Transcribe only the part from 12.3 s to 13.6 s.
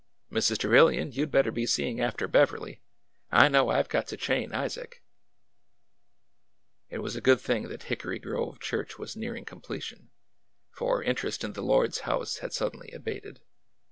had suddenly abated.